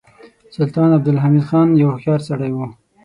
[0.55, 2.57] سلطان عبدالحمید خان یو هوښیار سړی و.